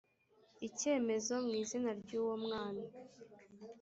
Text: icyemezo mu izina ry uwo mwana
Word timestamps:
icyemezo 0.67 1.33
mu 1.45 1.51
izina 1.61 1.91
ry 2.01 2.11
uwo 2.21 2.35
mwana 2.43 2.83